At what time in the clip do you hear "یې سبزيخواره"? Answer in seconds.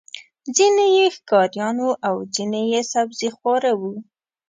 2.71-3.71